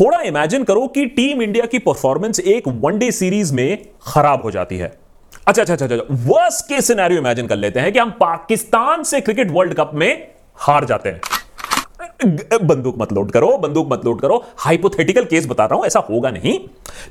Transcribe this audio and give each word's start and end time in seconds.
थोड़ा 0.00 0.20
इमेजिन 0.20 0.64
करो 0.64 0.86
कि 0.86 1.04
टीम 1.06 1.42
इंडिया 1.42 1.66
की 1.66 1.78
परफॉर्मेंस 1.78 2.40
एक 2.40 2.68
वनडे 2.68 3.10
सीरीज़ 3.12 3.54
में 3.54 3.78
खराब 4.06 4.42
हो 4.42 4.50
जाती 4.50 4.76
है। 4.78 4.92
अच्छा 5.46 5.62
अच्छा 5.62 5.74
अच्छा 5.74 5.86
अच्छा 5.86 6.14
वर्स्ट 6.26 6.68
के 6.68 6.80
सिनेरियो 6.80 7.20
इमेजिन 7.20 7.46
कर 7.46 7.56
लेते 7.56 7.80
हैं 7.80 7.92
कि 7.92 7.98
हम 7.98 8.10
पाकिस्तान 8.10 9.02
से 9.02 9.20
क्रिकेट 9.20 9.50
वर्ल्ड 9.50 9.74
कप 9.74 9.90
में 9.94 10.26
हार 10.58 10.84
जाते 10.84 11.08
हैं। 11.08 11.20
बंदूक 12.66 12.94
मत 12.98 13.12
लोड 13.12 13.30
करो, 13.32 13.56
बंदूक 13.58 13.88
मत 13.92 14.04
लोड 14.04 14.20
करो। 14.20 14.44
हाइपोथेटिकल 14.58 15.24
केस 15.24 15.46
बता 15.46 15.64
रहा 15.64 15.76
हूँ, 15.76 15.86
ऐसा 15.86 16.00
होगा 16.00 16.30
नहीं। 16.30 16.58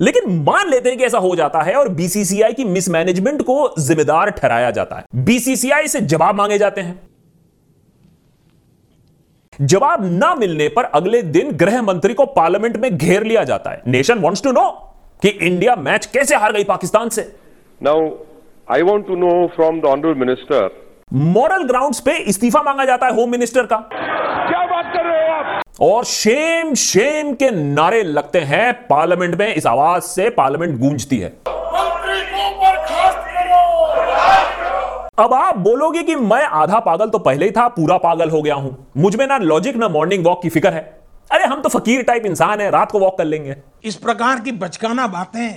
लेकिन 0.02 0.36
मान 0.44 0.70
लेते 0.70 0.90
हैं 0.90 0.98
कि 0.98 1.06
ऐसा 1.06 1.18
हो 1.18 1.36
जाता 1.36 1.62
है 1.62 1.76
और 1.76 1.90
बीसीसीआई 1.90 2.54
की 2.54 2.64
मिसमैनेजमेंट 2.64 3.42
को 3.42 3.74
जिम्मेदार 3.80 4.30
ठहराया 4.30 4.72
जाता 4.72 4.96
है। 4.96 5.24
बीसीसीआई 5.24 5.88
से 5.88 6.02
जवाब 6.02 6.36
मांगे 6.36 6.58
जाते 6.58 6.82
हैं। 6.82 7.09
जवाब 9.62 10.04
ना 10.04 10.34
मिलने 10.36 10.68
पर 10.68 10.84
अगले 10.86 11.22
दिन 11.24 11.52
गृह 11.52 11.82
मंत्री 11.82 12.14
को 12.14 12.26
पार्लियामेंट 12.26 12.78
में 12.78 12.98
घेर 12.98 13.24
लिया 13.24 13.44
जाता 13.44 13.72
है। 13.72 13.82
नेशन 13.88 14.20
वॉन्ट्स 14.20 14.44
टू 14.44 14.52
नो 14.52 14.70
कि 15.22 15.30
इंडिया 15.30 15.76
मैच 15.76 16.06
कैसे 16.06 16.36
हार 16.36 16.54
गई 16.54 16.64
पाकिस्तान 16.64 17.10
से। 17.10 17.22
Now 17.82 18.08
I 18.68 18.82
want 18.82 19.08
to 19.08 19.16
know 19.16 19.48
from 19.56 19.80
the 19.82 19.86
honourable 19.86 20.20
minister 20.20 20.70
moral 21.14 21.64
grounds 21.64 22.00
पे 22.00 22.18
इस्तीफा 22.30 22.62
मांगा 22.64 22.86
जाता 22.86 23.06
है 23.06 23.16
होम 23.16 23.32
मिनिस्टर 23.32 23.66
का। 23.66 23.78
क्या 23.92 24.66
बात 24.66 24.94
कर 24.94 25.06
रहे 25.06 25.28
हो 25.28 25.34
आप? 25.34 25.62
और 25.82 26.04
शेम 26.06 26.74
शेम 26.76 27.34
के 27.34 27.50
नारे 27.52 28.02
लगते 28.04 28.40
हैं 28.52 28.74
पार्लियामेंट 28.88 29.36
में 29.40 29.54
इस 29.54 29.66
आवाज़ 29.68 30.04
से 30.06 30.30
पार्लियामेंट 30.30 30.80
गूंजती 30.80 31.18
है 31.18 31.30
मंत्री 31.48 32.22
को 32.24 32.50
बर्खास्त 32.62 33.20
करो 33.28 33.62
अब 35.20 35.34
आप 35.34 35.58
बोलोगे 35.58 36.02
कि 36.04 36.16
मैं 36.16 36.44
आधा 36.44 36.80
पागल 36.80 37.10
तो 37.10 37.20
पहले 37.20 37.46
ही 37.46 37.52
था 37.52 37.68
पूरा 37.68 37.98
पागल 37.98 38.30
हो 38.30 38.42
गया 38.42 38.56
हूँ। 38.56 38.88
मुझमें 38.98 39.26
ना 39.28 39.38
लॉजिक 39.38 39.76
ना 39.76 39.88
मॉर्निंग 39.88 40.26
वॉक 40.26 40.42
की 40.42 40.50
फ़िक्र 40.50 40.74
है। 40.74 40.80
अरे 41.32 41.46
हम 41.46 41.62
तो 41.62 41.70
फकीर 41.70 42.04
टाइप 42.04 42.26
इंसान 42.26 42.62
है 42.62 42.70
रात 42.72 42.92
को 42.92 43.00
वॉक 43.00 43.18
कर 43.18 43.26
लेंगे। 43.26 43.56
इस 43.84 43.96
प्रकार 43.96 44.40
की 44.40 44.52
बचकाना 44.52 45.08
बातें। 45.08 45.50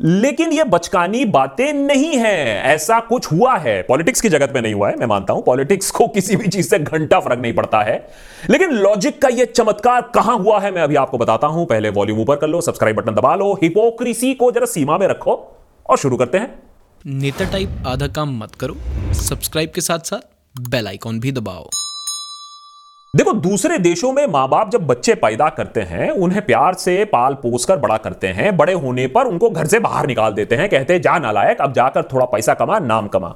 लेकिन 0.00 0.52
ये 0.52 0.64
बचकानी 0.64 1.24
बातें 1.24 1.72
नहीं 1.72 2.16
है। 2.16 2.62
ऐसा 2.64 3.00
कुछ 3.00 3.30
हुआ 3.32 3.56
है। 3.56 3.82
पॉलिटिक्स 3.82 4.20
की 4.20 4.28
जगत 4.28 4.52
में 4.54 4.60
नहीं 4.62 4.74
हुआ 4.74 4.88
है 4.90 4.96
मैं 4.96 5.06
मानता 5.06 5.32
हूँ। 5.32 5.42
पॉलिटिक्स 5.42 5.90
को 5.90 6.06
किसी 6.08 6.36
भी 6.36 6.48
चीज़ 6.48 6.68
से 6.68 6.78
घंटा 6.78 7.20
फ़र्क 7.20 7.40
नहीं 7.40 7.52
पड़ता 7.52 7.82
है। 7.82 8.08
लेकिन 8.50 8.72
लॉजिक 8.72 9.22
का 9.22 9.28
ये 9.28 9.46
चमत्कार 9.46 10.10
कहाँ 10.14 10.38
हुआ 10.38 10.60
है 10.60 10.70
मैं 10.70 10.82
अभी 10.82 10.96
आपको 10.96 11.18
बताता 11.18 11.46
हूँ। 11.46 11.66
पहले 11.66 11.90
वॉल्यूम 11.90 12.20
ऊपर 12.20 12.36
कर 12.36 12.48
लो 12.48 12.60
सब्सक्राइब 12.60 12.96
बटन 12.96 13.14
दबा 13.14 13.34
लो 13.34 13.52
हिपोक्रेसी 13.62 14.34
को 14.34 14.52
जरा 14.52 14.66
सीमा 14.66 14.98
में 14.98 15.06
रखो 15.06 15.40
और 15.90 15.98
शुरू 15.98 16.16
करते 16.16 16.38
हैं। 16.38 16.71
नेता 17.06 17.44
टाइप 17.44 17.86
आधा 17.86 18.06
काम 18.06 18.36
मत 18.38 18.54
करो 18.54 18.74
सब्सक्राइब 19.12 19.70
के 19.74 19.80
साथ 19.80 19.98
साथ 19.98 20.68
बेल 20.70 20.88
आइकॉन 20.88 21.18
भी 21.20 21.32
दबाओ। 21.32 21.64
देखो, 23.14 23.32
दूसरे 23.32 23.78
देशों 23.78 24.12
में 24.12 24.26
माँ 24.26 24.48
बाप 24.48 24.70
जब 24.70 24.86
बच्चे 24.86 25.14
पैदा 25.14 25.48
करते 25.48 25.80
हैं, 25.80 26.10
उन्हें 26.10 26.44
प्यार 26.46 26.74
से 26.74 27.04
पाल 27.04 27.34
पोस 27.34 27.64
कर 27.64 27.76
बड़ा 27.76 27.96
करते 27.96 28.26
हैं, 28.26 28.56
बड़े 28.56 28.72
होने 28.72 29.06
पर 29.06 29.26
उनको 29.26 29.50
घर 29.50 29.66
से 29.66 29.78
बाहर 29.78 30.06
निकाल 30.06 30.32
देते 30.32 30.56
हैं, 30.56 30.68
कहते 30.68 30.92
हैं, 30.92 31.00
जा 31.02 31.18
नालायक, 31.18 31.60
अब 31.60 31.72
जाकर 31.72 32.02
थोड़ा 32.02 32.26
पैसा 32.26 32.54
कमा, 32.54 32.78
नाम 32.78 33.08
कमा। 33.08 33.34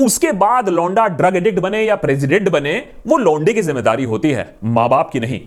उसके 0.00 0.32
बाद 0.34 0.68
लौंडा 0.68 1.06
ड्रग 1.08 1.36
एडिक्ट 1.36 1.58
बने 1.58 1.82
या 1.82 1.96
प्रेसिडेंट 1.96 2.48
बने, 2.48 2.76
वो 3.06 3.16
लौंडे 3.16 3.54
की 3.54 3.62
ज़िम्मेदारी 3.62 4.04
होती 4.04 4.30
है 4.30 4.54
माँ 4.64 4.88
बाप 4.88 5.10
की 5.10 5.20
नहीं। 5.20 5.40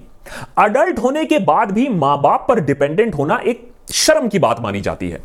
अडल्ट 0.57 0.99
होने 0.99 1.25
के 1.25 1.39
बाद 1.39 1.71
भी 1.71 1.87
माँ 1.89 2.21
बाप 2.21 2.45
पर 2.49 2.59
डिपेंडेंट 2.59 3.15
होना 3.15 3.39
एक 3.45 3.67
शर्म 3.93 4.27
की 4.27 4.39
बात 4.39 4.59
मानी 4.59 4.81
जाती 4.81 5.09
है। 5.09 5.21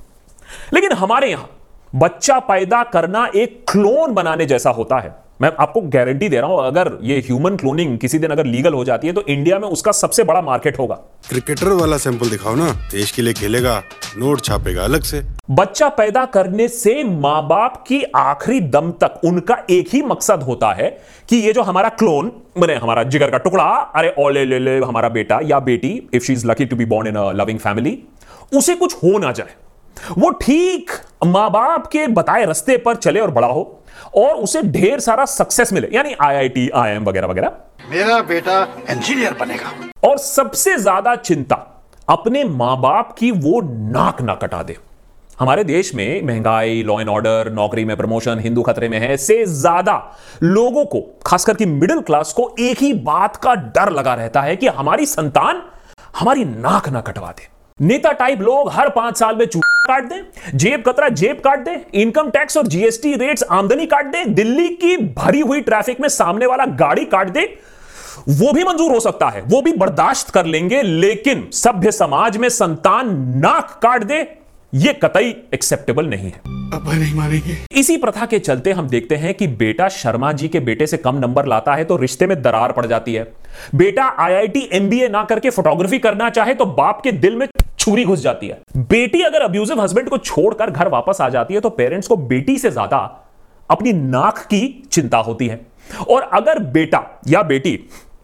लेकिन 0.74 0.92
हमारे 0.92 1.30
यहाँ 1.30 1.50
बच्चा 1.94 2.38
पैदा 2.40 2.82
करना 2.84 3.26
एक 3.36 3.64
क्लोन 3.70 4.12
बनाने 4.14 4.46
जैसा 4.46 4.70
होता 4.70 4.98
है। 4.98 5.14
मैं 5.42 5.50
आपको 5.60 5.80
गारंटी 5.90 6.28
दे 6.28 6.40
रहा 6.40 6.50
हूँ 6.50 6.66
अगर 6.66 6.90
ये 7.02 7.18
ह्यूमन 7.18 7.56
क्लोनिंग 7.56 7.96
किसी 7.98 8.18
दिन 8.18 8.30
अगर 8.30 8.46
लीगल 8.46 8.74
हो 8.74 8.84
जाती 8.84 9.06
है 9.06 9.12
तो 9.12 9.22
इंडिया 9.28 9.58
में 9.58 9.66
उसका 9.68 9.92
सबसे 9.92 10.24
बड़ा 10.24 10.40
मार्केट 10.42 10.78
होगा। 10.78 10.94
क्रिकेटर 11.28 11.68
वाला 11.72 11.98
सैंपल 11.98 12.30
दिखाओ 12.30 12.54
ना 12.54 12.70
देश 12.92 13.10
के 13.10 13.22
लिए 13.22 13.32
खेलेगा 13.32 13.76
नोट 14.18 14.40
छापेगा 14.40 14.84
अलग 14.84 15.02
से। 15.02 15.22
बच्चा 15.50 15.88
पैदा 15.92 16.24
करने 16.34 16.68
से 16.68 17.02
माँ 17.04 17.46
बाप 17.48 17.82
की 17.88 18.02
आखिरी 18.16 18.60
दम 18.68 18.90
तक 19.00 19.20
उनका 19.24 19.56
एक 19.70 19.88
ही 19.88 20.02
मकसद 20.04 20.42
होता 20.42 20.72
है 20.72 20.90
कि 21.28 21.36
ये 21.36 21.52
जो 21.52 21.62
हमारा 21.62 21.88
क्लोन 21.94 22.32
मैंने 22.58 22.74
हमारा 22.76 23.02
जिगर 23.04 23.30
का 23.30 23.38
टुकड़ा 23.38 23.64
अरे 23.96 24.14
ओले 24.18 24.44
ले 24.44 24.58
ले 24.58 24.78
हमारा 24.78 25.08
बेटा 25.10 25.40
या 25.44 25.60
बेटी 25.62 25.92
if 26.14 26.24
she 26.24 26.32
is 26.32 26.46
lucky 26.46 26.64
to 26.64 26.76
be 26.76 26.84
born 26.86 27.08
in 27.08 27.16
a 27.16 27.30
loving 27.34 27.58
family 27.58 27.98
उसे 28.52 28.74
कुछ 28.74 28.96
हो 28.96 29.18
ना 29.18 29.32
जाए। 29.32 29.54
वो 30.18 30.30
ठीक 30.38 30.90
माँ 31.26 31.50
बाप 31.50 31.86
के 31.86 32.06
बताए 32.08 32.44
रस्ते 32.46 32.76
पर 32.78 32.96
चले 32.96 33.20
और 33.20 33.30
बड़ा 33.30 33.48
हो 33.48 33.62
और 34.16 34.36
उसे 34.36 34.62
ढेर 34.70 35.00
सारा 35.00 35.24
सक्सेस 35.26 35.72
मिले 35.72 35.88
यानी 35.92 36.14
आईआईटी 36.22 36.68
आईएम 36.76 37.04
वगैरह 37.04 37.26
वगैरह। 37.26 37.52
मेरा 37.90 38.20
बेटा 38.22 38.62
इंजीनियर 38.90 39.34
बनेगा। 39.34 39.72
और 40.04 40.18
सबसे 40.20 40.76
ज़्यादा 40.78 41.14
चिंता 41.16 41.56
अपने 42.08 42.44
माँ 42.46 42.76
बाप 42.80 43.14
की 43.18 43.30
वो 43.30 43.60
नाक 43.62 44.20
ना 44.22 44.34
कटा 44.34 44.62
दे। 44.62 44.76
हमारे 45.38 45.64
देश 45.64 45.94
में 45.94 46.22
महँगाई 46.22 46.82
लॉ 46.82 47.00
एंड 47.00 47.08
ऑर्डर 47.08 47.50
नौकरी 47.52 47.84
में 47.84 47.96
प्रमोशन 47.96 48.38
हिंदू 48.38 48.62
खतरे 48.62 48.88
में 48.88 48.98
है 49.00 49.16
से 49.16 49.44
ज़्यादा 49.46 49.96
लोगों 50.42 50.84
को 50.86 51.00
खासकर 51.26 51.54
कि 51.54 51.66
मिडिल 51.66 52.00
क्लास 52.02 52.32
को 52.32 52.54
एक 52.60 52.78
ही 52.78 52.92
बात 53.04 53.36
का 53.36 53.54
डर 53.54 53.90
लगा 53.92 54.14
रहता 54.14 54.42
है 54.42 54.56
कि 54.56 54.68
हमारी 54.68 55.06
संतान 55.06 55.62
हमारी 56.18 56.44
नाक 56.44 56.88
ना 56.88 57.00
कटवा 57.00 57.30
दे। 57.30 57.48
नेता 57.80 58.10
टाइप 58.12 58.40
लोग 58.40 58.68
हर 58.72 58.88
पाँच 58.88 59.16
साल 59.18 59.36
में 59.36 59.46
काट 59.56 60.04
दे 60.04 60.58
जेब 60.58 60.82
कतरा 60.82 61.08
जेब 61.10 61.40
काट 61.44 61.64
दे 61.64 61.74
इनकम 62.00 62.28
टैक्स 62.30 62.56
और 62.56 62.66
जीएसटी 62.66 63.14
रेट्स 63.14 63.42
आमदनी 63.52 63.86
काट 63.86 64.06
दे 64.06 64.24
दिल्ली 64.24 64.68
की 64.76 64.96
भरी 65.16 65.40
हुई 65.40 65.60
ट्रैफ़िक 65.60 66.00
में 66.00 66.08
सामने 66.08 66.46
वाला 66.46 66.66
गाड़ी 66.76 67.04
काट 67.04 67.30
दे 67.30 67.44
वो 68.30 68.52
भी 68.52 68.64
मंजूर 68.64 68.92
हो 68.92 69.00
सकता 69.00 69.28
है 69.28 69.42
वो 69.42 69.62
भी 69.62 69.72
बर्दाश्त 69.72 70.30
कर 70.30 70.46
लेंगे 70.46 70.82
लेकिन 70.82 71.46
सभ्य 71.54 71.92
समाज 71.92 72.36
में 72.36 72.48
संतान 72.48 73.10
नाक 73.36 73.78
काट 73.82 74.04
दे 74.04 74.26
ये 74.72 74.92
कतई 74.94 75.34
एक्सेप्टेबल 75.54 76.06
नहीं 76.06 76.24
है। 76.24 76.40
अब 76.74 76.88
नहीं 76.90 77.14
मारेंगे 77.14 77.56
इसी 77.80 77.96
प्रथा 77.96 78.26
के 78.26 78.38
चलते 78.38 78.72
हम 78.72 78.88
देखते 78.88 79.16
हैं 79.16 79.34
कि 79.34 79.46
बेटा 79.58 79.88
शर्मा 79.88 80.32
जी 80.32 80.48
के 80.48 80.60
बेटे 80.60 80.86
से 80.86 80.96
कम 80.96 81.18
नंबर 81.18 81.46
लाता 81.46 81.74
है 81.74 81.84
तो 81.84 81.96
रिश्ते 81.96 82.26
में 82.26 82.40
दरार 82.42 82.72
पड़ 82.72 82.86
जाती 82.86 83.14
है। 83.14 83.24
बेटा 83.74 84.04
आईआईटी 84.20 84.68
एमबीए 84.72 85.08
ना 85.08 85.24
करके 85.24 85.50
फोटोग्राफी 85.50 85.98
करना 85.98 86.30
चाहे 86.30 86.54
तो 86.54 86.66
बाप 86.66 87.00
के 87.04 87.12
दिल 87.12 87.36
में 87.36 87.46
छुरी 87.84 88.04
घुस 88.04 88.20
जाती 88.20 88.48
है। 88.48 88.60
बेटी 88.88 89.22
अगर 89.22 89.42
अब्यूजिव 89.42 89.80
हस्बैंड 89.80 90.08
को 90.08 90.18
छोड़कर 90.20 90.70
घर 90.70 90.88
वापस 90.90 91.20
आ 91.20 91.28
जाती 91.28 91.54
है 91.54 91.60
तो 91.60 91.70
पेरेंट्स 91.72 92.08
को 92.08 92.16
बेटी 92.28 92.56
से 92.58 92.70
ज़्यादा 92.70 92.98
अपनी 93.70 93.92
नाक 93.92 94.38
की 94.44 94.66
चिंता 94.92 95.18
होती 95.20 95.46
है। 95.46 95.60
और 96.08 96.22
अगर 96.32 96.58
बेटा 96.70 97.02
या 97.28 97.42
बेटी 97.44 97.72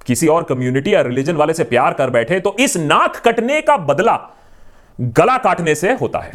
किसी 0.06 0.26
और 0.26 0.42
कम्युनिटी 0.44 0.94
या 0.94 1.00
रिलीजन 1.02 1.36
वाले 1.36 1.54
से 1.54 1.64
प्यार 1.64 1.94
कर 1.94 2.10
बैठे 2.10 2.38
तो 2.40 2.54
इस 2.60 2.76
नाक 2.76 3.16
कटने 3.24 3.60
का 3.60 3.76
बदला 3.78 4.18
गला 4.98 5.36
काटने 5.38 5.74
से 5.74 5.92
होता 5.94 6.18
है। 6.18 6.32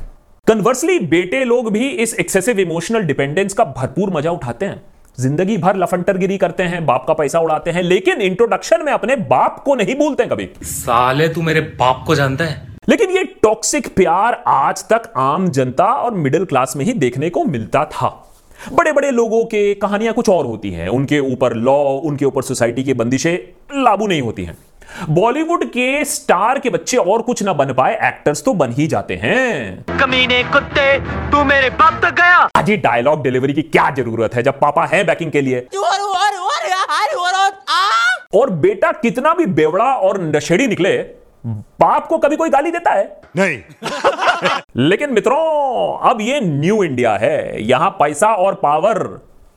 कन्वर्सली 0.47 0.99
बेटे 1.07 1.43
लोग 1.45 1.71
भी 1.73 1.89
इस 1.89 2.13
एक्सेसिव 2.15 2.59
इमोशनल 2.59 3.03
डिपेंडेंस 3.03 3.53
का 3.53 3.63
भरपूर 3.65 4.13
मज़ा 4.13 4.31
उठाते 4.31 4.65
हैं। 4.65 4.81
ज़िंदगी 5.17 5.57
भर 5.57 5.75
लफंटरगिरी 5.77 6.37
करते 6.37 6.63
हैं, 6.63 6.85
बाप 6.85 7.05
का 7.07 7.13
पैसा 7.13 7.39
उड़ाते 7.39 7.71
हैं, 7.71 7.83
लेकिन 7.83 8.21
इंट्रोडक्शन 8.21 8.85
में 8.85 8.91
अपने 8.93 9.15
बाप 9.25 9.61
को 9.65 9.75
नहीं 9.75 9.95
भूलते 9.95 10.25
कभी। 10.25 10.49
साले, 10.63 11.27
तू 11.29 11.41
मेरे 11.41 11.61
बाप 11.79 12.03
को 12.07 12.15
जानता 12.15 12.45
है? 12.45 12.74
लेकिन 12.89 13.11
ये 13.11 13.23
टॉक्सिक 13.43 13.87
प्यार 13.95 14.43
आज 14.47 14.83
तक 14.87 15.11
आम 15.17 15.47
जनता 15.49 15.85
और 15.85 16.13
मिडिल 16.15 16.45
क्लास 16.45 16.75
में 16.77 16.83
ही 16.85 16.93
देखने 16.95 17.29
को 17.29 17.43
मिलता 17.45 17.83
था 17.93 18.09
बड़े 18.73 18.91
बड़े 18.91 19.09
लोगों 19.11 19.43
के 19.45 19.73
कहानियाँ 19.75 20.13
कुछ 20.13 20.29
और 20.29 20.45
होती 20.45 20.69
हैं 20.71 20.87
उनके 20.89 21.19
ऊपर 21.21 21.53
लॉ 21.55 21.77
उनके 22.01 22.25
ऊपर 22.25 22.41
सोसाइटी 22.41 22.83
की 22.83 22.93
बंदिशें 22.93 23.37
लागू 23.75 24.07
नहीं 24.07 24.21
होती 24.21 24.45
हैं 24.45 24.57
बॉलीवुड 25.09 25.65
के 25.65 26.03
स्टार 26.05 26.59
के 26.59 26.69
बच्चे 26.69 26.97
और 26.97 27.21
कुछ 27.21 27.43
ना 27.43 27.53
बन 27.53 27.73
पाए 27.73 27.97
एक्टर्स 28.03 28.43
तो 28.43 28.53
बन 28.53 28.71
ही 28.71 28.87
जाते 28.87 29.15
हैं 29.15 29.97
कमीने 29.99 30.43
कुत्ते 30.43 30.87
तू 31.31 31.43
मेरे 31.45 31.69
बाप 31.73 31.99
तक 32.03 32.15
गया 32.15 32.37
आज 32.57 32.69
ये 32.69 32.77
डायलॉग 32.79 33.23
डिलीवरी 33.23 33.53
की 33.53 33.61
क्या 33.63 33.89
ज़रूरत 33.93 34.35
है 34.35 34.43
जब 34.43 34.59
पापा 34.59 34.85
है 34.85 35.03
बैकिंग 35.03 35.31
के 35.31 35.41
लिए 35.41 35.67
और 38.33 38.49
बेटा 38.61 38.91
कितना 38.93 39.33
भी 39.33 39.45
बेवड़ा 39.53 39.93
और 39.97 40.21
नशेड़ी 40.25 40.67
निकले 40.67 40.97
बाप 41.47 42.07
को 42.07 42.17
कभी 42.17 42.35
कोई 42.35 42.49
गाली 42.49 42.71
देता 42.71 42.91
है? 42.91 43.21
नहीं। 43.35 43.59
लेकिन 44.77 45.13
मित्रों 45.13 46.09
अब 46.09 46.21
ये 46.21 46.39
न्यू 46.41 46.83
इंडिया 46.83 47.15
है। 47.15 47.63
यहाँ 47.63 47.89
पैसा 47.89 48.27
और 48.27 48.55
पावर 48.55 49.03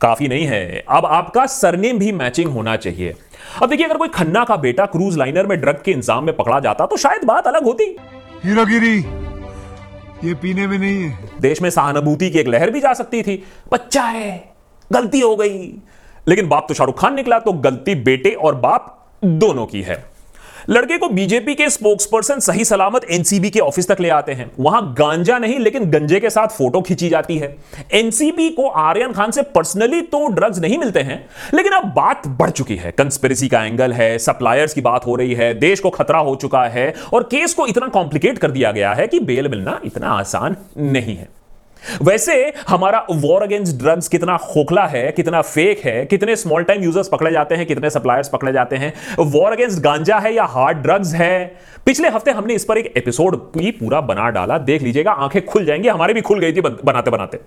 काफ़ी 0.01 0.27
नहीं 0.27 0.45
है। 0.45 0.83
अब 0.89 1.05
आपका 1.05 1.45
सरनेम 1.45 1.99
भी 1.99 2.11
मैचिंग 2.11 2.51
होना 2.51 2.75
चाहिए। 2.75 3.15
अब 3.63 3.69
देखिए 3.69 3.85
अगर 3.85 3.97
कोई 3.97 4.07
खन्ना 4.07 4.43
का 4.43 4.55
बेटा 4.55 4.85
क्रूज 4.85 5.17
लाइनर 5.17 5.47
में 5.47 5.61
ड्रग 5.61 5.81
के 5.85 5.91
इंजाम 5.91 6.23
में 6.23 6.35
पकड़ा 6.35 6.59
जाता 6.59 6.85
तो 6.85 6.97
शायद 6.97 7.25
बात 7.25 7.47
अलग 7.47 7.63
होती। 7.63 7.97
हीरोगिरी 8.43 8.97
ये 10.27 10.33
पीने 10.33 10.67
में 10.67 10.77
नहीं 10.77 11.03
है। 11.03 11.29
देश 11.41 11.61
में 11.61 11.69
सहानुभूति 11.69 12.29
की 12.29 12.39
एक 12.39 12.47
लहर 12.47 12.69
भी 12.69 12.79
जा 12.79 12.93
सकती 12.93 13.21
थी। 13.23 13.43
बच्चा 13.71 14.03
है 14.03 14.53
गलती 14.91 15.19
हो 15.19 15.35
गई। 15.35 15.75
लेकिन 16.27 16.49
बाप 16.49 16.65
तो 16.67 16.73
शाहरुख 16.73 16.99
खान 17.01 17.13
निकला 17.13 17.39
तो 17.39 17.53
गलती 17.53 17.95
बेटे 17.95 18.29
और 18.29 18.55
बाप 18.55 19.11
दोनों 19.23 19.65
की 19.65 19.81
है। 19.81 20.18
लड़के 20.69 20.97
को 20.97 21.07
बीजेपी 21.09 21.55
के 21.55 21.69
स्पोक्सपर्सन 21.69 22.39
सही 22.39 22.65
सलामत 22.65 23.05
एनसीबी 23.11 23.49
के 23.49 23.59
ऑफ़िस 23.59 23.87
तक 23.87 23.99
ले 23.99 24.09
आते 24.09 24.31
हैं। 24.31 24.49
वहाँ 24.59 24.81
गांजा 24.97 25.37
नहीं, 25.37 25.57
लेकिन 25.59 25.89
गंजे 25.91 26.19
के 26.19 26.29
साथ 26.29 26.47
फ़ोटो 26.47 26.81
खींची 26.81 27.09
जाती 27.09 27.37
है। 27.37 27.55
एनसीबी 27.93 28.49
को 28.49 28.67
आर्यन 28.69 29.13
खान 29.13 29.31
से 29.31 29.41
पर्सनली 29.41 30.01
तो 30.01 30.27
ड्रग्स 30.27 30.59
नहीं 30.59 30.77
मिलते 30.77 30.99
हैं, 30.99 31.25
लेकिन 31.53 31.71
अब 31.71 31.85
बात 31.87 32.27
बढ़ 32.29 32.49
चुकी 32.49 32.75
है। 32.75 32.91
कंस्पिरेसी 32.91 33.47
का 33.47 33.63
एंगल 33.63 33.93
है 33.93 34.17
सप्लायर्स 34.19 34.73
की 34.73 34.81
बात 34.81 35.05
हो 35.05 35.15
रही 35.15 35.33
है, 35.33 35.53
देश 35.53 35.79
को 35.79 35.89
खतरा 35.89 36.19
हो 36.19 36.35
चुका 36.35 36.63
है, 36.65 36.93
और 37.13 37.23
केस 37.23 37.53
को 37.53 37.67
इतना 37.67 37.87
कॉम्प्लिकेट 37.89 38.37
कर 38.37 38.51
दिया 38.51 38.71
गया 38.71 38.93
है 38.93 39.07
कि 39.07 39.19
बेल 39.19 39.47
मिलना 39.47 39.79
इतना 39.85 40.09
आसान 40.09 40.55
नहीं 40.77 41.15
है। 41.15 41.27
वैसे 42.01 42.53
हमारा 42.67 43.05
वॉर 43.11 43.43
अगेंस्ट 43.43 43.77
ड्रग्स 43.77 44.07
कितना 44.07 44.37
खोखला 44.37 44.85
है, 44.85 45.11
कितना 45.11 45.41
फेक 45.41 45.79
है, 45.79 46.05
कितने 46.05 46.35
स्मॉल 46.35 46.63
टाइम 46.63 46.83
यूज़र्स 46.83 47.07
पकड़े 47.07 47.31
जाते 47.31 47.55
हैं, 47.55 47.65
कितने 47.65 47.89
सप्लायर्स 47.89 48.29
पकड़े 48.29 48.53
जाते 48.53 48.75
हैं। 48.75 48.93
वॉर 49.19 49.51
अगेंस्ट 49.51 49.79
गांजा 49.79 50.17
है 50.17 50.33
या 50.33 50.43
हार्ड 50.43 50.77
ड्रग्स 50.77 51.13
है? 51.13 51.57
पिछले 51.85 52.09
हफ़्ते 52.09 52.31
हमने 52.31 52.53
इस 52.53 52.65
पर 52.65 52.77
एक 52.77 52.93
एपिसोड 52.97 53.35
भी 53.35 53.71
पूरा 53.71 54.01
बना 54.01 54.29
डाला। 54.29 54.57
देख 54.57 54.81
लीजिएगा, 54.81 55.11
आँखें 55.11 55.45
खुल 55.45 55.65
जाएँगी, 55.65 55.87
हमारी 55.87 56.13
भी 56.13 56.21
खुल 56.21 56.39
गई 56.39 56.53
थी 56.53 56.61
बनाते 56.61 57.11
बनाते। 57.11 57.39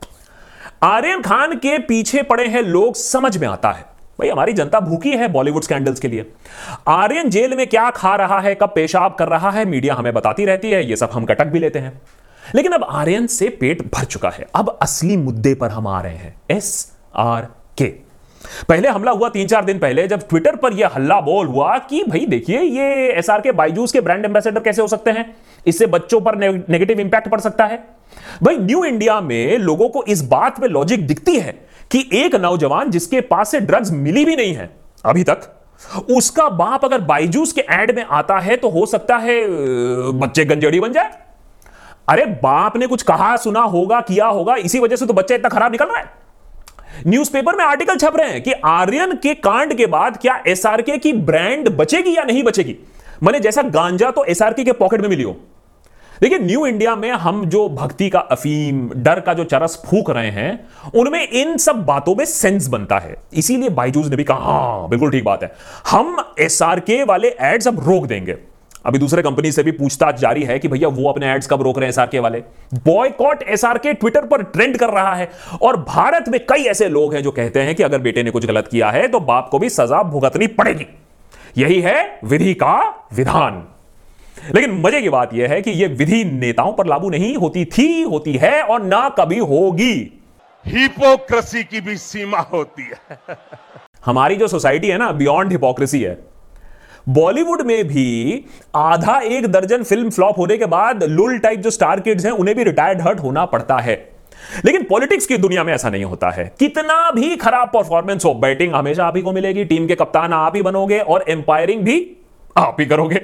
आर्यन 0.82 1.20
खान 1.20 1.55
के 1.55 1.79
पीछे 1.79 2.23
पड़े 2.23 2.46
हैं 2.46 2.62
लोग, 2.62 2.94
समझ 2.94 3.37
में 3.37 3.49
आता 3.49 3.70
है। 3.70 3.82
भाई, 4.20 4.29
हमारी 4.29 4.52
जनता 4.52 4.81
भूखी 4.81 5.11
है 5.11 5.29
बॉलीवुड 5.29 5.62
स्कैंडल्स 5.62 6.00
के 6.00 6.08
लिए। 6.08 6.26
आर्यन 6.88 7.31
जेल 7.31 7.56
में 7.56 7.67
क्या 7.67 7.90
खा 7.90 8.17
रहा 8.17 8.40
है, 8.40 8.55
कब 8.55 8.73
पेशाब 8.75 9.14
कर 9.14 9.29
रहा 9.29 9.50
है, 9.50 9.64
मीडिया 9.64 9.94
हमें 9.94 10.14
बताती 10.14 10.44
रहती 10.44 10.70
है, 10.70 10.88
ये 10.90 10.96
सब 10.96 11.11
हम 11.12 11.25
कटक 11.25 11.44
भी 11.44 11.58
लेते 11.58 11.79
हैं। 11.79 12.02
लेकिन 12.54 12.72
अब 12.72 12.84
आर्यन 12.84 13.26
से 13.26 13.48
पेट 13.60 13.82
भर 13.94 14.04
चुका 14.04 14.28
है। 14.28 14.46
अब 14.54 14.78
असली 14.82 15.16
मुद्दे 15.16 15.54
पर 15.54 15.70
हम 15.70 15.86
आ 15.86 16.00
रहे 16.00 16.16
हैं। 16.16 16.34
एस 16.50 16.92
आर 17.16 17.46
के। 17.78 17.84
पहले 18.68 18.88
हमला 18.88 19.10
हुआ 19.10 19.28
तीन 19.28 19.46
चार 19.46 19.64
दिन 19.64 19.78
पहले, 19.78 20.06
जब 20.08 20.28
ट्विटर 20.28 20.56
पर 20.56 20.72
यह 20.72 20.90
हल्ला 20.94 21.20
बोल 21.20 21.46
हुआ 21.46 21.76
कि 21.80 22.02
भाई 22.04 22.26
देखिए, 22.26 22.60
ये 22.60 23.08
एस 23.12 23.30
आर 23.30 23.40
के 23.40 23.52
बाइजूस 23.52 23.92
के 23.92 24.00
ब्रांड 24.00 24.24
एम्बेसडर 24.24 24.60
कैसे 24.60 24.82
हो 24.82 24.88
सकते 24.88 25.10
हैं? 25.10 25.24
इससे 25.66 25.86
बच्चों 25.86 26.20
पर 26.20 26.36
नेगेटिव 26.36 27.00
इंपैक्ट 27.00 27.28
पड़ 27.28 27.40
सकता 27.40 27.64
है। 27.64 27.76
भाई 28.42 28.56
न्यू 28.56 28.84
इंडिया 28.84 29.20
में 29.20 29.58
लोगों 29.58 29.88
को 29.88 30.04
इस 30.04 30.22
बात 30.24 30.60
में 30.60 30.68
लॉजिक 30.68 31.06
दिखती 31.06 31.36
है 31.36 31.52
कि 31.90 32.08
एक 32.14 32.34
नौजवान 32.34 32.90
जिसके 32.90 33.20
पास 33.22 33.50
से 33.50 33.60
ड्रग्स 33.60 33.90
मिली 33.92 34.24
भी 34.24 34.36
नहीं 34.36 34.54
है, 34.54 34.70
अभी 35.04 35.24
तक, 35.24 35.40
उसका 36.10 36.48
बाप 36.50 36.84
अगर 36.84 37.00
बाइजूस 37.00 37.52
के 37.52 37.60
एड 37.72 37.94
में 37.96 38.04
आता 38.04 38.38
है 38.38 38.56
तो 38.56 38.68
हो 38.68 38.86
सकता 38.86 39.16
है 39.16 39.42
बच्चे 40.12 40.44
गंजेड़ी 40.44 40.80
बन 40.80 40.92
जाए। 40.92 41.10
अरे 42.08 42.25
बाप 42.43 42.76
ने 42.76 42.87
कुछ 42.87 43.02
कहा, 43.02 43.37
सुना 43.37 43.60
होगा, 43.60 44.00
किया 44.00 44.26
होगा, 44.26 44.56
इसी 44.56 44.78
वजह 44.81 44.96
से 44.96 45.06
तो 45.06 45.14
बच्चा 45.14 45.34
इतना 45.34 45.49
खराब 45.49 45.72
निकल 45.72 45.87
रहा 45.87 45.99
है। 45.99 46.20
न्यूज़पेपर 47.06 47.56
में 47.56 47.64
आर्टिकल 47.64 47.96
छप 47.96 48.16
रहे 48.16 48.31
हैं 48.31 48.43
कि 48.43 48.52
आर्यन 48.52 49.14
के 49.16 49.34
कांड 49.34 49.75
के 49.75 49.87
बाद 49.87 50.16
क्या 50.16 50.43
एसआरके 50.46 50.99
की 50.99 51.12
ब्रांड 51.12 51.69
बचेगी 51.69 52.16
या 52.16 52.25
नहीं 52.25 52.43
बचेगी? 52.43 52.76
मैंने 53.22 53.40
जैसा 53.40 53.62
गांजा 53.62 54.10
तो 54.10 54.25
एसआरके 54.25 54.64
के 54.64 54.72
पॉकेट 54.72 55.00
में 55.00 55.08
मिली 55.08 55.22
हो। 55.22 55.37
देखिए 56.20 56.38
न्यू 56.38 56.66
इंडिया 56.66 56.94
में 56.96 57.10
हम 57.10 57.44
जो 57.44 57.69
भक्ति 57.69 58.08
का 58.10 58.19
अफीम, 58.19 58.88
डर 58.96 59.20
का 59.20 59.34
जो 59.34 59.44
चरस 59.44 59.82
फूक 59.87 60.10
रहे 60.10 60.31
हैं, 60.31 60.69
उनमें 60.94 61.28
इन 61.28 61.56
सब 61.56 61.84
बातों 61.84 62.14
में 62.14 62.25
सेंस 62.25 62.69
बनता 62.69 62.98
है। 62.98 63.16
इसीलिए 63.32 63.69
बाइजूस 63.69 64.06
ने 64.06 64.16
भी 64.16 64.25
कहा 64.25 64.38
हाँ 64.38 64.88
बिल्कुल 64.88 65.10
ठीक 65.10 65.25
बात 65.25 65.43
है। 65.43 65.52
हम 65.90 66.16
एसआरके 66.40 67.02
वाले 67.05 67.37
एड्स 67.40 67.69
अब 67.69 67.88
रोक 67.88 68.06
देंगे। 68.06 68.37
अभी 68.87 68.99
दूसरे 68.99 69.23
कंपनी 69.23 69.52
से 69.52 69.62
भी 69.62 69.73
पूछताछ 69.73 70.20
जारी 70.20 70.43
है 70.44 70.58
कि 70.58 70.69
भैया 70.69 70.88
वो 70.88 71.08
अपने 71.08 71.26
एड्स 71.26 71.46
कब 71.46 71.62
रोक 71.62 71.79
रहे 71.79 71.87
हैं 71.87 71.93
एसआरके 71.93 72.19
वाले। 72.19 72.43
बॉयकॉट 72.75 73.43
एसआरके 73.43 73.93
ट्विटर 73.93 74.26
पर 74.26 74.43
ट्रेंड 74.43 74.76
कर 74.76 74.90
रहा 74.90 75.14
है 75.14 75.29
और 75.62 75.76
भारत 75.76 76.29
में 76.29 76.38
कई 76.46 76.64
ऐसे 76.64 76.88
लोग 76.88 77.14
हैं 77.14 77.23
जो 77.23 77.31
कहते 77.31 77.61
हैं 77.61 77.75
कि 77.75 77.82
अगर 77.82 77.99
बेटे 77.99 78.23
ने 78.23 78.31
कुछ 78.31 78.46
गलत 78.46 78.69
किया 78.69 78.90
है 78.90 79.06
तो 79.08 79.20
बाप 79.20 79.49
को 79.49 79.58
भी 79.58 79.69
सजा 79.69 80.02
भुगतनी 80.02 80.46
पड़ेगी। 80.46 80.87
यही 81.58 81.81
है 81.81 82.19
विधि 82.25 82.55
का 82.55 83.06
विधान। 83.12 83.62
लेकिन 84.55 84.81
मज़े 84.81 85.00
की 85.02 85.08
बात 85.08 85.34
यह 85.34 85.49
है 85.49 85.61
कि 85.62 85.70
यह 85.70 85.88
विधि 85.88 86.25
नेताओं 86.25 86.73
पर 86.73 86.87
लागू 86.87 87.11
नहीं 87.11 87.37
होती 87.37 87.64
थी 87.64 88.02
होती 88.02 88.37
है 88.37 88.62
और 88.62 88.82
ना 88.82 89.08
कभी 89.08 89.38
होगी। 89.38 89.94
हिपोक्रेसी 90.67 91.64
की 91.64 91.81
भी 91.81 91.96
सीमा 91.96 92.38
होती 92.38 92.82
है। 92.82 93.19
हमारी 94.05 94.37
जो 94.37 94.49
सोसाइटी 94.49 94.88
है 94.88 94.99
ना 94.99 95.11
बियॉन्ड 95.12 95.52
हिपोक्रेसी 95.52 96.02
है 96.02 96.31
बॉलीवुड 97.08 97.62
में 97.62 97.88
भी 97.88 98.44
आधा 98.75 99.19
एक 99.19 99.46
दर्जन 99.46 99.82
फ़िल्म 99.82 100.10
फ्लॉप 100.10 100.38
होने 100.38 100.58
के 100.58 100.66
बाद 100.66 101.04
लुल 101.04 101.38
टाइप 101.38 101.60
जो 101.60 101.70
स्टार 101.70 102.00
किड्स 102.00 102.25
हैं, 102.25 102.32
उन्हें 102.32 102.56
भी 102.56 102.64
रिटायर्ड 102.64 103.02
हर्ट 103.02 103.20
होना 103.20 103.44
पड़ता 103.44 103.76
है। 103.76 104.10
लेकिन 104.64 104.82
पॉलिटिक्स 104.82 105.26
की 105.26 105.37
दुनिया 105.37 105.64
में 105.64 105.72
ऐसा 105.75 105.90
नहीं 105.90 106.04
होता 106.04 106.31
है। 106.31 106.52
कितना 106.58 107.10
भी 107.10 107.37
खराब 107.37 107.69
परफॉर्मेंस 107.69 108.25
हो, 108.25 108.34
बैटिंग 108.34 108.75
हमेशा 108.75 109.06
आप 109.06 109.16
ही 109.16 109.22
को 109.22 109.32
मिलेगी, 109.32 109.64
टीम 109.64 109.87
के 109.87 109.94
कप्तान 109.94 110.32
आप 110.32 110.56
ही 110.56 110.62
बनोगे 110.62 110.99
और 110.99 111.25
एम्पायरिंग 111.28 111.82
भी 111.82 112.16
आप 112.56 112.76
ही 112.81 112.87
करोगे। 112.87 113.22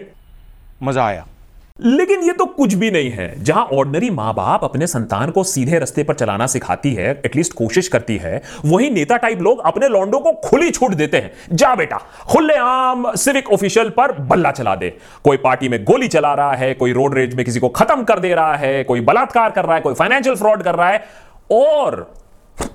मज़ा 0.82 1.06
आया। 1.06 1.26
लेकिन 1.80 2.22
ये 2.22 2.32
तो 2.32 2.44
कुछ 2.46 2.74
भी 2.74 2.90
नहीं 2.90 3.10
है। 3.10 3.44
जहाँ 3.44 3.64
ऑर्डनरी 3.72 4.08
माँ 4.10 4.32
बाप 4.34 4.64
अपने 4.64 4.86
संतान 4.86 5.30
को 5.30 5.44
सीधे 5.44 5.78
रस्ते 5.78 6.02
पर 6.04 6.14
चलाना 6.14 6.46
सिखाती 6.46 6.92
है 6.94 7.10
एटलीस्ट 7.26 7.52
कोशिश 7.52 7.88
करती 7.88 8.16
है 8.16 8.40
वही 8.64 8.90
नेता 8.90 9.16
टाइप 9.16 9.42
लोग 9.42 9.60
अपने 9.66 9.88
लॉन्डो 9.88 10.18
को 10.18 10.32
खुली 10.44 10.70
छूट 10.70 10.94
देते 10.94 11.16
हैं। 11.16 11.56
जा 11.56 11.74
बेटा 11.74 12.00
खुले 12.30 12.54
आम 12.54 13.10
सिविक 13.16 13.52
ऑफिशियल 13.52 13.90
पर 13.90 14.12
बल्ला 14.20 14.50
चला 14.50 14.74
दे। 14.74 14.96
कोई 15.24 15.36
पार्टी 15.36 15.68
में 15.68 15.82
गोली 15.84 16.08
चला 16.08 16.34
रहा 16.34 16.52
है 16.54 16.74
कोई 16.74 16.92
रोड 16.92 17.14
रेज 17.14 17.34
में 17.34 17.44
किसी 17.44 17.60
को 17.60 17.68
खत्म 17.70 18.04
कर 18.04 18.18
दे 18.18 18.34
रहा 18.34 18.54
है 18.56 18.84
कोई 18.84 19.00
बलात्कार 19.00 19.50
कर 19.50 19.64
रहा 19.64 19.74
है 19.74 19.80
कोई 19.80 19.94
फाइनेंशियल 19.94 20.36
फ्रॉड 20.36 20.62
कर 20.62 20.74
रहा 20.74 20.88
है 20.88 21.04
और 21.52 22.06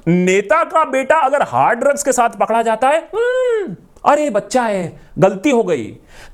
नेता 0.08 0.64
का 0.64 0.84
बेटा 0.86 1.16
अगर 1.18 1.42
हार्ड 1.42 1.80
ड्रग्स 1.80 2.04
के 2.04 2.12
साथ 2.12 2.38
पकड़ा 2.40 2.62
जाता 2.62 2.90
है 2.90 3.00
हम्म, 3.16 3.76
अरे 4.06 4.30
बच्चा 4.30 4.64
है, 4.64 4.92
गलती 5.20 5.50
हो 5.50 5.64
गई। 5.64 5.84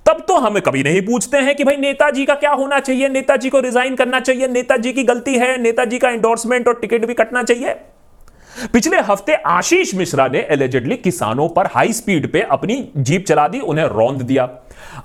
तब 0.05 0.23
तो 0.27 0.37
हमें 0.37 0.61
कभी 0.61 0.83
नहीं 0.83 1.01
पूछते 1.01 1.37
हैं 1.37 1.55
कि 1.55 1.63
भाई 1.63 1.77
नेताजी 1.77 2.25
का 2.25 2.35
क्या 2.35 2.51
होना 2.51 2.79
चाहिए, 2.79 3.09
नेताजी 3.09 3.49
को 3.49 3.59
रिजाइन 3.59 3.95
करना 3.95 4.19
चाहिए, 4.19 4.47
नेताजी 4.47 4.93
की 4.93 5.03
गलती 5.03 5.35
है, 5.35 5.57
नेताजी 5.61 5.99
का 5.99 6.09
एंडोर्समेंट 6.09 6.67
और 6.67 6.79
टिकट 6.81 7.05
भी 7.05 7.13
कटना 7.13 7.43
चाहिए। 7.43 7.75
पिछले 8.73 8.97
हफ़्ते 8.99 9.33
आशीष 9.33 9.93
मिश्रा 9.95 10.27
ने 10.27 10.39
एलिजिडली 10.51 10.95
किसानों 10.97 11.47
पर 11.49 11.65
हाई 11.65 11.93
स्पीड 11.93 12.31
पे 12.31 12.41
अपनी 12.41 12.91
जीप 12.97 13.25
चला 13.25 13.47
दी, 13.47 13.59
उन्हें 13.59 13.85
रौंद 13.85 14.21
दिया। 14.21 14.49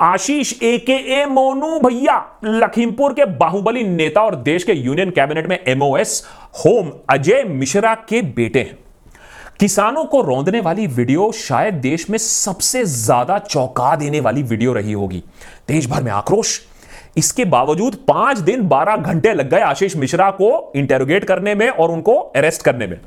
आशीष 0.01 0.53
ए 0.63 0.77
के 0.79 0.97
ए 1.15 1.25
मोनू 1.27 1.79
भैया, 1.81 2.17
लखीमपुर 2.45 3.13
के 3.13 3.25
बाहुबली 3.25 3.83
नेता 3.85 4.23
और 4.23 4.35
देश 4.37 4.65
के 4.65 4.73
यूनियन 4.73 5.11
कैबिनेट 5.11 5.47
में 5.47 5.59
एमओएस 5.69 6.23
होम 6.57 6.91
अजय 7.11 7.45
मिश्रा 7.45 7.95
के 8.09 8.23
बेटे 8.23 8.61
हैं। 8.61 8.79
किसानों 9.61 10.05
को 10.05 10.21
रोंदने 10.21 10.61
वाली 10.61 10.87
वीडियो 10.87 11.31
शायद 11.33 11.75
देश 11.75 12.09
में 12.11 12.17
सबसे 12.19 12.85
ज़्यादा 12.85 13.39
चौंका 13.39 13.95
देने 13.97 14.21
वाली 14.21 14.43
वीडियो 14.43 14.73
रही 14.73 14.93
होगी। 14.93 15.23
देश 15.69 15.87
भर 15.87 16.03
में 16.03 16.11
आक्रोश। 16.13 16.61
इसके 17.17 17.45
बावजूद 17.45 17.95
पाँच 18.09 18.39
दिन 18.39 18.67
बारह 18.69 18.97
घंटे 18.97 19.33
लग 19.35 19.51
गए 19.51 19.61
आशीष 19.61 19.97
मिश्रा 19.97 20.31
को 20.31 20.73
इंटेरोगेट 20.77 21.25
करने 21.25 21.55
में 21.55 21.69
और 21.69 21.91
उनको 21.91 22.15
अरेस्ट 22.15 22.63
करने 22.63 22.87
में। 22.87 22.99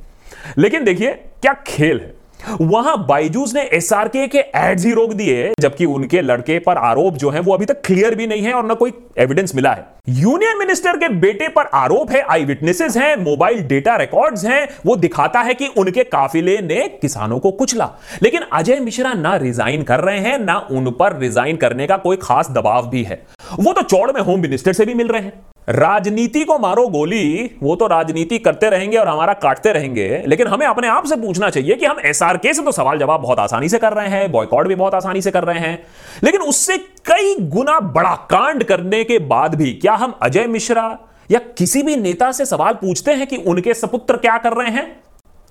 लेकिन 0.58 0.84
देखिए, 0.84 1.12
क्या 1.12 1.54
खेल 1.68 2.00
है? 2.00 2.14
वहाँ 2.62 2.98
बाइजूस 3.08 3.54
ने 3.56 3.62
एसआरके 3.74 4.28
के 4.28 4.40
एड्स 4.56 4.86
ही 4.86 4.92
रोक 4.94 5.14
दिए, 5.14 5.52
जबकि 5.60 5.86
उनके 5.86 6.22
लड़के 6.22 6.58
पर 6.60 6.78
आरोप 6.78 7.14
जो 7.14 7.30
है 7.30 7.40
वो 7.40 7.54
अभी 7.54 7.66
तक 7.66 7.82
क्लियर 7.86 8.16
भी 8.16 8.28
नहीं 8.28 8.42
है 8.42 8.54
और 8.54 8.66
ना 8.66 8.74
कोई 8.74 8.94
एविडेंस 9.18 9.56
मिला 9.56 9.74
है। 9.74 9.86
यूनियन 10.10 10.58
मिनिस्टर 10.58 10.98
के 10.98 11.10
बेटे 11.10 11.48
पर 11.48 11.70
आरोप 11.74 12.12
है 12.12 12.22
आई 12.22 12.46
विटनेसेस 12.46 12.98
हैं 12.98 13.16
मोबाइल 13.16 13.62
डेटा 13.64 13.96
रिकॉर्ड्स 13.96 14.46
हैं, 14.46 14.68
वो 14.86 14.96
दिखाता 14.96 15.42
है 15.42 15.54
कि 15.54 15.68
उनके 15.68 16.04
काफिले 16.04 16.58
ने 16.62 16.88
किसानों 17.02 17.40
को 17.40 17.52
कुचला। 17.52 17.90
लेकिन 18.24 18.42
अजय 18.54 18.80
मिश्रा 18.80 19.14
ना 19.14 19.36
रिजाइन 19.36 19.84
कर 19.84 20.00
रहे 20.00 20.20
हैं, 20.20 20.38
ना 20.40 20.58
उन 20.72 20.92
पर 20.92 21.18
रिजाइन 21.18 21.58
करने 21.58 21.88
का 21.88 21.98
कोई 21.98 22.18
खास 22.18 22.52
दबाव 22.52 22.90
भी 22.90 23.04
है। 23.04 23.22
वो 23.60 23.74
तो 23.74 23.82
चौड़ 23.82 24.12
में 24.12 24.22
होम 24.22 24.40
मिनिस्टर 24.40 24.74
से 24.74 24.86
भी 24.86 24.94
मिल 24.94 25.08
रहे 25.08 25.22
हैं। 25.22 25.34
राजनीति 25.70 26.44
को 26.44 26.60
मारो 26.60 26.88
गोली, 26.88 27.58
वो 27.64 27.76
तो 27.76 27.88
राजनीति 27.88 28.38
करते 28.40 28.70
रहेंगे 28.70 28.98
और 28.98 29.08
हमारा 29.08 29.34
काटते 29.34 29.72
रहेंगे। 29.72 30.24
लेकिन 30.28 30.48
हमें 30.48 30.66
अपने 30.68 30.88
आप 30.88 31.06
से 31.06 31.16
पूछना 31.16 31.50
चाहिए 31.50 31.76
कि 31.76 31.86
हम 31.86 32.00
एसआरके 32.06 32.54
से 32.54 32.62
तो 32.62 32.72
सवाल 32.72 33.00
जवाब 33.00 33.22
बहुत 33.22 33.40
आसानी 33.40 33.70
से 33.70 33.80
कर 33.80 33.94
रहे 33.94 34.08
हैं 34.08 34.32
बॉयकॉट 34.32 34.68
भी 34.68 34.76
बहुत 34.76 34.94
आसानी 34.94 35.22
से 35.22 35.32
कर 35.32 35.44
रहे 35.44 35.60
हैं। 35.60 35.84
लेकिन 36.24 36.42
उससे 36.42 36.78
कई 36.78 37.36
गुना 37.40 37.80
बड़ा 37.80 38.16
कांड 38.16 38.64
करने 38.64 39.04
के 39.04 39.20
बाद 39.20 39.56
भी 39.56 39.72
क्या 39.72 39.94
हम 39.94 40.18
अजय 40.22 40.46
मिश्रा 40.46 40.98
या 41.32 41.40
किसी 41.58 41.84
भी 41.84 41.96
नेता 41.96 42.32
से 42.32 42.46
सवाल 42.46 42.74
पूछते 42.74 43.12
हैं 43.12 43.28
कि 43.28 43.38
उनके 43.38 43.74
सपुत्र 43.74 44.18
क्या 44.18 44.38
कर 44.38 44.54
रहे 44.54 44.72
हैं? 44.72 45.04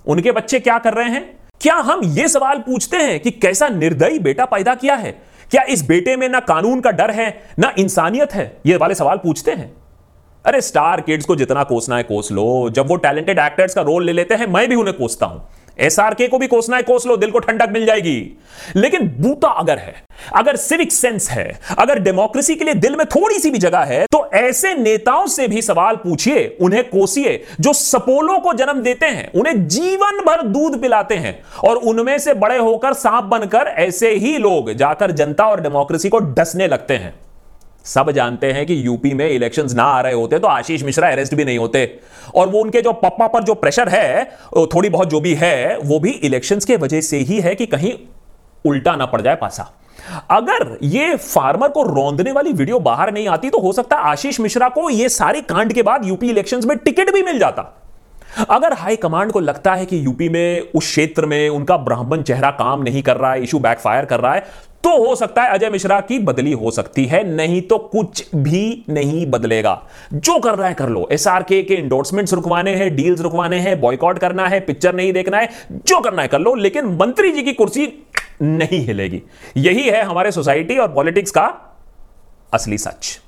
उनके 0.07 0.31
बच्चे 0.31 0.59
क्या 0.59 0.79
कर 0.79 0.93
रहे 0.93 1.09
हैं? 1.09 1.39
क्या 1.61 1.75
हम 1.75 2.01
ये 2.03 2.27
सवाल 2.27 2.57
पूछते 2.57 2.97
हैं 2.97 3.19
कि 3.19 3.31
कैसा 3.31 3.69
निर्दयी 3.69 4.19
बेटा 4.19 4.45
पैदा 4.45 4.75
किया 4.75 4.95
है? 4.95 5.11
क्या 5.51 5.63
इस 5.63 5.87
बेटे 5.87 6.15
में 6.15 6.29
ना 6.29 6.39
कानून 6.39 6.79
का 6.79 6.91
डर 6.91 7.11
है, 7.11 7.41
ना 7.59 7.73
इंसानियत 7.79 8.33
है? 8.33 8.57
ये 8.65 8.77
वाले 8.77 8.95
सवाल 8.95 9.17
पूछते 9.17 9.51
हैं। 9.51 9.76
अरे 10.47 10.59
स्टार 10.61 11.01
किड्स 11.01 11.25
को 11.25 11.35
जितना 11.35 11.63
कोसना 11.63 11.97
है 11.97 12.03
कोस 12.03 12.31
लो। 12.31 12.69
जब 12.69 12.87
वो 12.87 12.95
टैलेंटेड 12.95 13.39
एक्टर्स 13.39 13.73
का 13.73 13.81
रोल 13.81 14.05
ले 14.05 14.13
लेते 14.13 14.35
हैं, 14.35 14.45
मैं 14.47 14.67
भी 14.69 14.75
उन्हें 14.75 14.97
कोसता 14.97 15.25
हूँ। 15.25 15.41
एसआरके 15.79 16.27
को 16.27 16.37
भी 16.37 16.47
कोसना 16.47 16.77
है, 16.77 16.83
कोस 16.83 17.07
लो, 17.07 17.17
दिल 17.17 17.31
को 17.31 17.39
ठंडक 17.39 17.69
मिल 17.69 17.85
जाएगी। 17.85 18.37
लेकिन 18.75 19.07
बूता 19.17 19.47
अगर 19.49 19.77
है, 19.77 19.93
अगर 20.35 20.55
सिविक 20.55 20.91
सेंस 20.91 21.29
है, 21.29 21.59
अगर 21.79 21.99
डेमोक्रेसी 21.99 22.55
के 22.55 22.65
लिए 22.65 22.73
दिल 22.73 22.95
में 22.95 23.05
थोड़ी 23.05 23.39
सी 23.39 23.51
भी 23.51 23.57
जगह 23.57 23.79
है 23.79 24.05
तो 24.11 24.25
ऐसे 24.33 24.73
नेताओं 24.75 25.27
से 25.27 25.47
भी 25.47 25.61
सवाल 25.61 25.95
पूछिए, 25.95 26.57
उन्हें 26.61 26.83
कोसिए, 26.89 27.43
जो 27.59 27.73
सपोलों 27.73 28.39
को 28.39 28.53
जन्म 28.53 28.81
देते 28.81 29.05
हैं, 29.05 29.31
उन्हें 29.31 29.67
जीवन 29.67 30.23
भर 30.23 30.41
दूध 30.47 30.81
पिलाते 30.81 31.15
हैं, 31.15 31.39
और 31.63 31.75
उनमें 31.75 32.17
से 32.19 32.33
बड़े 32.33 32.57
होकर 32.57 32.93
सांप 32.93 33.23
बनकर 33.25 33.67
ऐसे 33.67 34.13
ही 34.15 34.37
लोग 34.37 34.73
जाकर 34.73 35.11
जनता 35.11 35.47
और 35.47 35.61
डेमोक्रेसी 35.61 36.09
को 36.09 36.19
डसने 36.19 36.67
लगते 36.67 36.93
हैं। 36.93 37.13
सब 37.87 38.11
जानते 38.11 38.51
हैं 38.51 38.65
कि 38.65 38.75
यूपी 38.85 39.13
में 39.13 39.29
इलेक्शंस 39.29 39.73
ना 39.75 39.83
आ 39.83 40.01
रहे 40.01 40.13
होते 40.13 40.39
तो 40.39 40.47
आशीष 40.47 40.83
मिश्रा 40.83 41.09
अरेस्ट 41.09 41.35
भी 41.35 41.45
नहीं 41.45 41.57
होते। 41.57 41.99
और 42.35 42.47
वो 42.49 42.61
उनके 42.61 42.81
जो 42.81 42.93
पप्पा 42.95 43.27
पर 43.27 43.43
जो 43.43 43.53
प्रेशर 43.55 43.89
है 43.89 44.25
थोड़ी 44.67 44.89
बहुत 44.89 45.09
जो 45.09 45.19
भी 45.19 45.33
है, 45.35 45.77
वो 45.77 45.99
भी 45.99 46.11
इलेक्शंस 46.11 46.65
के 46.65 46.75
वजह 46.75 47.01
से 47.01 47.17
ही 47.19 47.39
है 47.41 47.55
कि 47.55 47.65
कहीं 47.65 47.93
उल्टा 48.65 48.95
ना 48.95 49.05
पड़ 49.05 49.21
जाए 49.21 49.35
पासा। 49.35 49.71
अगर 50.31 50.77
ये 50.83 51.15
फार्मर 51.15 51.67
को 51.67 51.83
रौंदने 51.85 52.31
वाली 52.31 52.51
वीडियो 52.53 52.79
बाहर 52.81 53.11
नहीं 53.13 53.27
आती 53.27 53.49
तो 53.49 53.59
हो 53.59 53.71
सकता 53.73 53.95
आशीष 54.05 54.39
मिश्रा 54.39 54.69
को 54.69 54.89
ये 54.89 55.09
सारे 55.09 55.41
कांड 55.43 55.73
के 55.73 55.83
बाद 55.83 56.05
यूपी 56.05 56.29
इलेक्शंस 56.29 56.65
में 56.65 56.77
टिकट 56.77 57.13
भी 57.13 57.21
मिल 57.23 57.39
जाता। 57.39 57.73
अगर 58.39 58.73
हाई 58.73 58.95
कमांड 58.95 59.31
को 59.31 59.39
लगता 59.39 59.73
है 59.73 59.85
कि 59.85 60.05
यूपी 60.05 60.29
में, 60.29 60.61
उस 60.61 60.85
क्षेत्र 60.85 61.25
में 61.25 61.49
उनका 61.49 61.77
ब्राह्मण 61.77 62.21
चेहरा 62.21 62.51
काम 62.51 62.81
नहीं 62.83 63.03
कर 63.03 63.17
रहा 63.17 63.31
है, 63.31 63.43
इशू 63.43 63.59
बैकफायर 63.59 64.05
कर 64.05 64.19
रहा 64.19 64.33
है 64.33 64.45
तो 64.83 64.89
हो 64.97 65.15
सकता 65.15 65.43
है 65.43 65.49
अजय 65.49 65.69
मिश्रा 65.69 65.99
की 65.99 66.17
बदली 66.19 66.51
हो 66.51 66.71
सकती 66.71 67.05
है, 67.05 67.23
नहीं 67.27 67.61
तो 67.61 67.77
कुछ 67.77 68.35
भी 68.35 68.85
नहीं 68.89 69.25
बदलेगा। 69.25 69.81
जो 70.13 70.37
कर 70.39 70.55
रहा 70.55 70.67
है 70.67 70.73
कर 70.73 70.89
लो। 70.89 71.07
एसआरके 71.11 71.61
के 71.63 71.73
इंडोर्समेंट्स 71.73 72.33
रुकवाने 72.33 72.75
हैं 72.75 72.95
डील्स 72.95 73.21
रुकवाने 73.21 73.59
हैं 73.59 73.79
बॉयकॉट 73.81 74.19
करना 74.19 74.47
है 74.47 74.59
पिक्चर 74.59 74.95
नहीं 74.95 75.13
देखना 75.13 75.37
है, 75.37 75.49
जो 75.71 75.99
करना 76.01 76.21
है 76.21 76.27
कर 76.27 76.39
लो, 76.39 76.55
लेकिन 76.55 76.85
मंत्री 76.95 77.31
जी 77.31 77.43
की 77.43 77.53
कुर्सी 77.53 77.91
नहीं 78.41 78.85
हिलेगी। 78.85 79.21
यही 79.57 79.89
है 79.89 80.03
हमारे 80.03 80.31
सोसाइटी 80.31 80.77
और 80.77 80.93
पॉलिटिक्स 80.93 81.31
का 81.31 81.45
असली 82.53 82.77
सच। 82.77 83.19